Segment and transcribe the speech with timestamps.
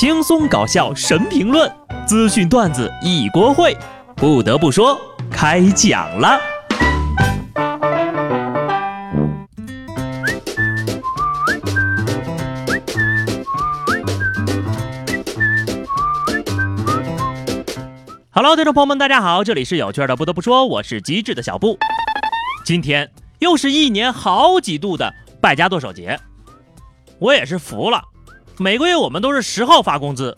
[0.00, 1.68] 轻松搞笑神评论，
[2.06, 3.76] 资讯段子一锅烩。
[4.14, 4.96] 不得不说，
[5.28, 6.38] 开讲了。
[18.30, 20.14] Hello，听众朋友们，大家好，这里是有趣的。
[20.14, 21.76] 不得不说，我是机智的小布。
[22.64, 23.10] 今天
[23.40, 26.20] 又是一年好几度的败家剁手节，
[27.18, 28.00] 我也是服了。
[28.60, 30.36] 每个月我们都是十号发工资，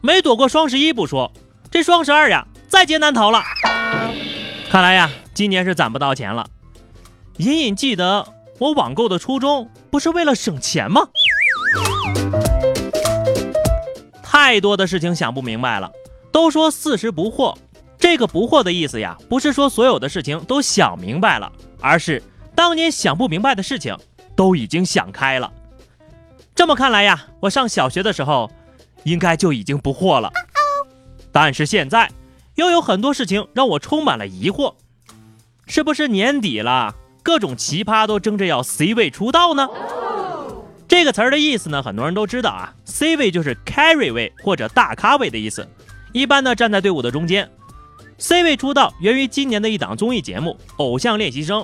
[0.00, 1.30] 没躲过双十一不说，
[1.70, 3.40] 这双十二呀，在劫难逃了。
[4.68, 6.48] 看来呀，今年是攒不到钱了。
[7.36, 8.26] 隐隐记得
[8.58, 11.06] 我网购的初衷不是为了省钱吗？
[14.24, 15.92] 太多的事情想不明白了。
[16.32, 17.56] 都说四十不惑，
[17.96, 22.20] 这个不惑的意思呀，不是说所有的事情都想明白了，而是
[22.56, 23.96] 当年想不明白的事情
[24.34, 25.52] 都已经想开了。
[26.56, 28.50] 这么看来呀，我上小学的时候，
[29.04, 30.32] 应该就已经不惑了。
[31.30, 32.10] 但是现在，
[32.54, 34.74] 又有很多事情让我充满了疑惑。
[35.66, 39.68] 是不是年底了，各种奇葩都争着要 C 位出道呢？
[40.88, 45.68] 这个词儿的意思呢，很多人都知道啊，C 位就是 carry 位或者大咖位的意思，
[46.12, 47.50] 一般呢站在队伍的中间。
[48.16, 51.60] C 位出道源于今年的一档综艺节目《偶像练习生》，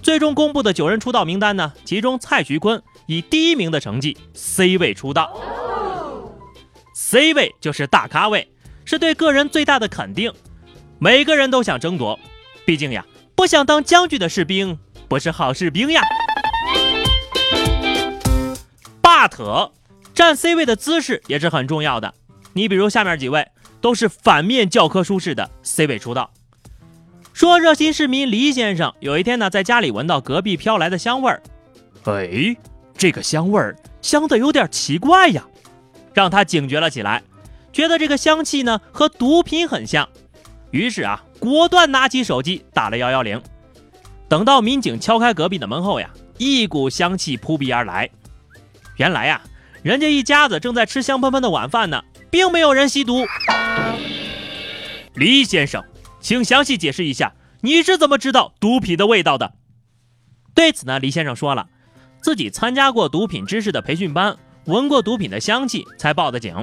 [0.00, 2.82] 最终公布的九人出道名单呢，其中蔡徐坤。
[3.06, 5.32] 以第一名的成绩 C 位出道
[6.94, 8.48] ，C 位就是大咖位，
[8.84, 10.32] 是对个人最大的肯定，
[10.98, 12.18] 每个人都想争夺，
[12.64, 16.02] 毕竟呀，不想当将军的士兵不是好士兵呀。
[19.02, 19.70] But
[20.14, 22.14] 站 C 位的姿势也是很重要的，
[22.52, 23.48] 你比如下面几位
[23.80, 26.30] 都是反面教科书式的 C 位出道。
[27.32, 31.42] 说热心市民黎先生有一天呢，在家里闻到隔壁飘来的香味儿，
[32.04, 32.56] 哎。
[32.96, 35.44] 这个香味儿香的有点奇怪呀，
[36.14, 37.22] 让他警觉了起来，
[37.72, 40.08] 觉得这个香气呢和毒品很像，
[40.70, 43.42] 于是啊，果断拿起手机打了幺幺零。
[44.28, 48.08] 等到民警敲开隔壁的门后呀，一股香气扑鼻而来。
[48.96, 49.42] 原来呀，
[49.82, 53.26] 人家一家子正在吃香喷喷的晚饭呢，并没有人吸毒。
[55.14, 55.84] 李先生，
[56.20, 59.52] 请详细解释一下，你是怎么知道毒品的味道的？
[60.54, 61.68] 对此呢，李先生说了。
[62.22, 66.54] 自己参加过毒品知识的培训班，闻过毒品的香气，才报的警。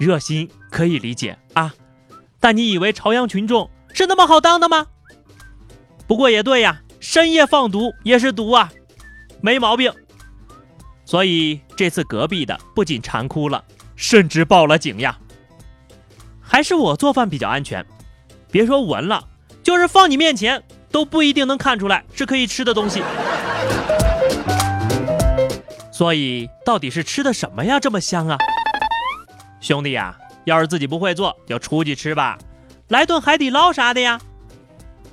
[0.00, 1.72] 热心可以理解啊，
[2.40, 4.88] 但你以为朝阳群众是那么好当的吗？
[6.08, 8.70] 不过也对呀，深夜放毒也是毒啊，
[9.40, 9.92] 没毛病。
[11.04, 13.64] 所以这次隔壁的不仅馋哭了，
[13.94, 15.16] 甚至报了警呀。
[16.40, 17.86] 还是我做饭比较安全，
[18.50, 19.28] 别说闻了，
[19.62, 23.02] 就是放你面前都不一定能看出来是可以吃的东西。
[25.96, 27.80] 所以到底是吃的什么呀？
[27.80, 28.36] 这么香啊！
[29.62, 30.14] 兄弟呀，
[30.44, 32.36] 要是自己不会做，就出去吃吧，
[32.88, 34.20] 来顿海底捞啥的呀。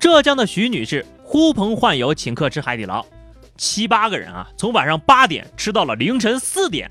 [0.00, 3.06] 浙江的徐女士呼朋唤友请客吃海底捞，
[3.56, 6.90] 七八个人啊，从晚上八点吃到了凌晨四点，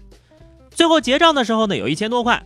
[0.72, 2.42] 最后结账的时候呢，有一千多块。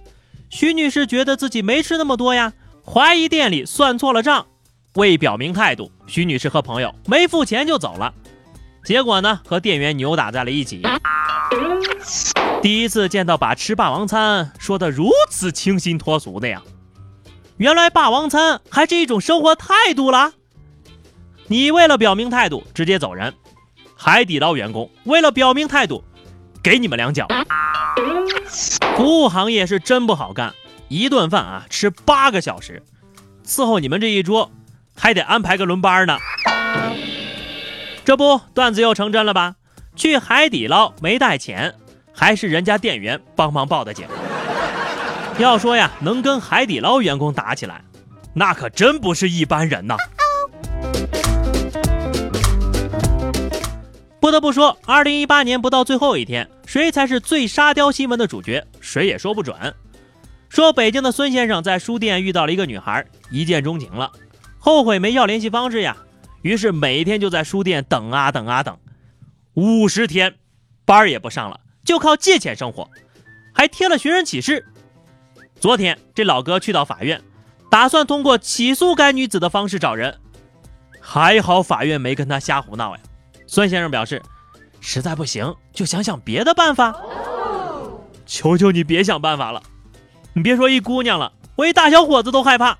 [0.49, 2.53] 徐女士觉得自己没吃那么多呀，
[2.83, 4.47] 怀疑店里算错了账。
[4.95, 8.11] 为表明态度，徐女士和朋友没付钱就走了。
[8.83, 10.81] 结果呢，和店员扭打在了一起。
[12.61, 16.61] 第一次见到把吃霸王餐说的如此清新脱俗的呀！
[17.57, 20.33] 原来霸王餐还是一种生活态度啦。
[21.47, 23.33] 你为了表明态度直接走人，
[23.95, 26.03] 海底捞员工为了表明态度，
[26.61, 27.27] 给你们两脚。
[28.95, 30.53] 服务行业是真不好干，
[30.87, 32.83] 一顿饭啊吃八个小时，
[33.45, 34.51] 伺候你们这一桌
[34.95, 36.17] 还得安排个轮班呢。
[38.07, 39.55] 这不，段子又成真了吧？
[39.93, 41.75] 去海底捞没带钱，
[42.13, 44.07] 还是人家店员帮忙报的警。
[45.37, 47.83] 要说呀，能跟海底捞员工打起来，
[48.33, 49.97] 那可真不是一般人呐。
[54.21, 59.53] 不得不说，二零一八年不到最后一天，谁才是最沙雕新闻的主角，谁也说不准。
[60.47, 64.09] 说北京的孙先生在书店遇到了一个女孩，一见钟情了，
[64.57, 65.97] 后悔没要联系方式呀。
[66.41, 68.77] 于是每天就在书店等啊等啊等，
[69.53, 70.35] 五十天，
[70.85, 72.89] 班儿也不上了，就靠借钱生活，
[73.53, 74.65] 还贴了寻人启事。
[75.59, 77.21] 昨天这老哥去到法院，
[77.69, 80.19] 打算通过起诉该女子的方式找人，
[81.01, 83.01] 还好法院没跟他瞎胡闹呀。
[83.47, 84.21] 孙先生表示，
[84.79, 86.95] 实在不行就想想别的办法。
[88.25, 89.63] 求求你别想办法了，
[90.33, 92.77] 你别说一姑娘了，我一大小伙子都害怕。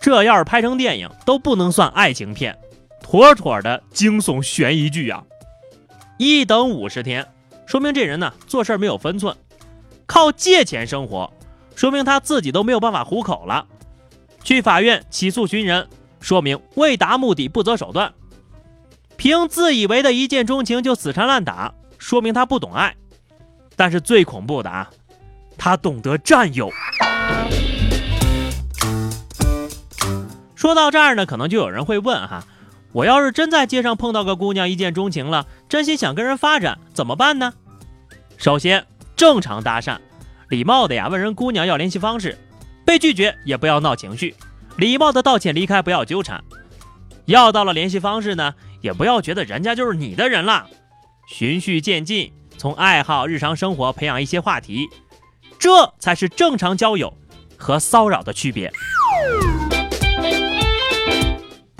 [0.00, 2.58] 这要是拍成电影，都不能算爱情片，
[3.02, 5.22] 妥妥的惊悚悬疑剧啊！
[6.16, 7.26] 一等五十天，
[7.66, 9.36] 说明这人呢做事没有分寸，
[10.06, 11.30] 靠借钱生活，
[11.76, 13.66] 说明他自己都没有办法糊口了。
[14.42, 15.86] 去法院起诉寻人，
[16.18, 18.12] 说明为达目的不择手段。
[19.18, 22.96] 凭自以为的一见钟情就死缠烂打，说明他不懂爱。
[23.76, 24.90] 但是最恐怖的啊，
[25.58, 26.70] 他懂得占有。
[30.60, 32.44] 说到这儿呢，可能就有人会问哈，
[32.92, 37.54] 我要是真在街上碰到个姑娘一见钟情了，真心想跟人发展，怎么办呢？
[38.36, 38.84] 首先，
[39.16, 39.96] 正常搭讪，
[40.50, 42.36] 礼貌的呀，问人姑娘要联系方式，
[42.84, 44.36] 被拒绝也不要闹情绪，
[44.76, 46.44] 礼貌的道歉离开，不要纠缠。
[47.24, 50.66] 要到了联系方式呢，也不要觉得人家就是你的人了，
[51.26, 54.86] 循序渐进，从爱好、日常生活培养一些话题，
[55.58, 57.16] 这才是正常交友
[57.56, 58.70] 和骚扰的区别。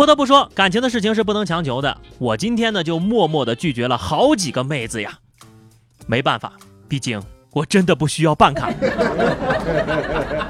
[0.00, 1.94] 不得不说，感情的事情是不能强求的。
[2.16, 5.18] 我今天呢，就默默的拒绝了好几个妹子呀。
[6.06, 6.54] 没办法，
[6.88, 8.72] 毕竟我真的不需要办卡。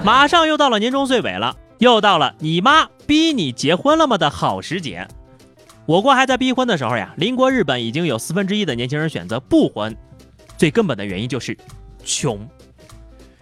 [0.04, 5.08] 马上又到了年终岁尾了，又到了你妈逼你结婚了吗的好时节。
[5.84, 9.96] 我国还在逼婚的时候呀，邻国日本已经有四分之一的年轻人选择不婚。
[10.56, 11.58] 最根本的原因就是
[12.04, 12.48] 穷，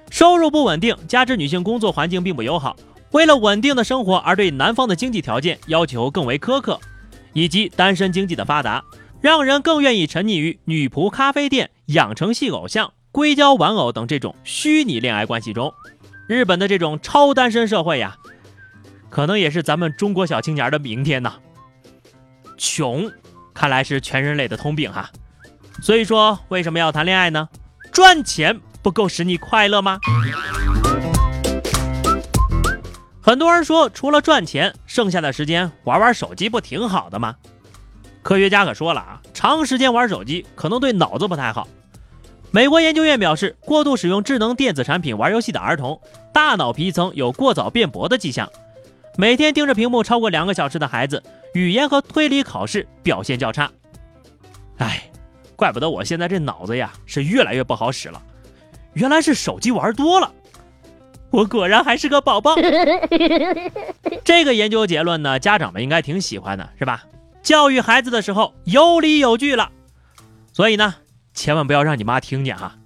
[0.09, 2.75] 收入不稳定，加之女性工作环境并不友好。
[3.13, 6.79] 为了稳定的生活而对男方的经济条件要求更为苛刻，
[7.33, 8.85] 以及单身经济的发达，
[9.21, 15.73] 让人更愿意沉溺于女仆咖啡店、养成系偶像、硅胶玩偶等这种虚拟恋爱关系中。
[16.27, 18.17] 日本的这种超单身社会呀，
[19.09, 21.37] 可能也是咱们中国小青年的明天呐。
[22.59, 23.11] 穷，
[23.55, 25.11] 看来是全人类的通病哈。
[25.81, 27.49] 所以说，为什么要谈恋爱呢？
[27.91, 29.99] 赚钱不够使你快乐吗？
[33.29, 37.37] 很多人说，除了赚钱，剩下的时间玩玩手机不挺好的吗？
[38.23, 41.69] 科学家可说了啊，长时间玩手机可能对脑子不太好。
[42.51, 46.01] 美国研究院表示，过度使用智能电子产品玩游戏的儿童，
[46.33, 48.49] 大脑皮层有过早变薄的迹象。
[49.19, 51.23] 每天盯着屏幕超过两个小时的孩子，
[51.53, 53.71] 语言和推理考试表现较差。
[54.79, 55.03] 哎，
[55.55, 58.23] 怪不得我现在这脑子呀是越来越不好使了，
[58.95, 60.33] 原来是手机玩多了。
[61.31, 62.57] 我果然还是个宝宝。
[64.25, 67.05] 这个研究结论呢，家长们应该挺喜欢的，是吧？
[67.43, 69.71] 教育孩子的时候有理有据了。
[70.53, 70.95] 所以呢，
[71.35, 72.77] 千万不要让你妈听见哈。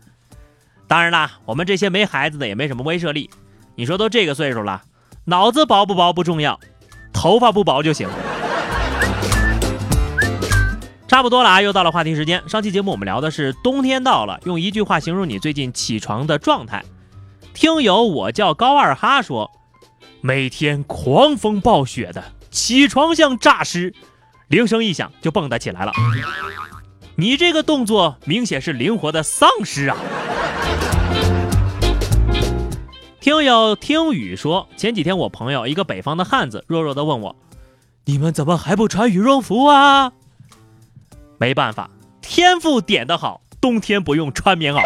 [0.87, 3.31] 当然啦，我们这些没孩子的也没什么威慑力。
[3.77, 4.83] 你说都这个岁数了，
[5.25, 6.61] 脑子薄不薄不重要，
[7.13, 8.09] 头发不薄就行。
[11.09, 12.43] 差不多了啊，又到了话题时间。
[12.49, 16.83] 上期节目我们聊的是冬天到了，用一句话形容你最近起床的状态。
[17.55, 19.51] 听友，我叫高二哈说，
[20.21, 23.95] 每天狂风暴雪的，起床像诈尸，
[24.49, 25.93] 铃声一响就蹦跶起来了。
[27.17, 29.97] 你这个动作明显是灵活的丧尸啊！
[33.21, 37.37] 听友听雨说，前几天我朋友一个北方的汉子弱弱的问我，
[38.07, 40.13] 你们怎么还不穿羽绒服啊？
[41.39, 41.91] 没办法，
[42.23, 44.83] 天赋点的好，冬天不用穿棉袄。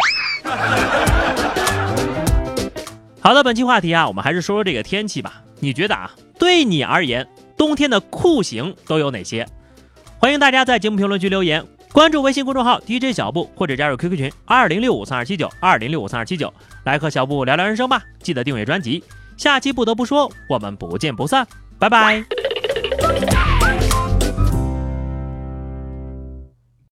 [3.27, 5.43] 好的，本期话题啊，我们还是说说这个天气吧。
[5.59, 6.09] 你觉得啊，
[6.39, 7.27] 对你而言，
[7.57, 9.45] 冬天的酷刑都有哪些？
[10.17, 16.53] 欢迎大家在节目评论区留言，关注微信公众号 DJ 小布，或者加入 QQ 群二零六五三二七九二零六五三二七九，
[16.85, 18.01] 来和小布聊聊人生吧。
[18.23, 19.03] 记得订阅专辑，
[19.35, 21.45] 下期不得不说，我们不见不散，
[21.77, 22.23] 拜拜。